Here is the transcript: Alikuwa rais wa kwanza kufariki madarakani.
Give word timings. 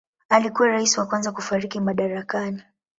Alikuwa 0.29 0.67
rais 0.67 0.97
wa 0.97 1.05
kwanza 1.05 1.31
kufariki 1.31 1.79
madarakani. 1.79 2.63